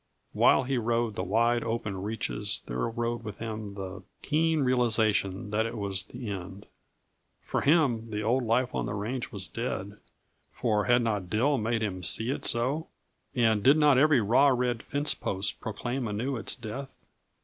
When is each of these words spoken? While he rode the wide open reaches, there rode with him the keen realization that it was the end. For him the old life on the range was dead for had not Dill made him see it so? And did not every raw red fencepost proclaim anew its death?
While 0.33 0.63
he 0.63 0.79
rode 0.79 1.13
the 1.13 1.21
wide 1.23 1.63
open 1.63 2.01
reaches, 2.01 2.63
there 2.65 2.89
rode 2.89 3.21
with 3.21 3.37
him 3.37 3.75
the 3.75 4.01
keen 4.23 4.61
realization 4.63 5.51
that 5.51 5.67
it 5.67 5.77
was 5.77 6.01
the 6.07 6.31
end. 6.31 6.65
For 7.43 7.61
him 7.61 8.09
the 8.09 8.23
old 8.23 8.43
life 8.43 8.73
on 8.73 8.87
the 8.87 8.95
range 8.95 9.31
was 9.31 9.47
dead 9.47 9.97
for 10.51 10.85
had 10.85 11.03
not 11.03 11.29
Dill 11.29 11.59
made 11.59 11.83
him 11.83 12.01
see 12.01 12.31
it 12.31 12.45
so? 12.45 12.87
And 13.35 13.61
did 13.61 13.77
not 13.77 13.99
every 13.99 14.21
raw 14.21 14.47
red 14.47 14.79
fencepost 14.81 15.59
proclaim 15.59 16.07
anew 16.07 16.35
its 16.35 16.55
death? 16.55 17.05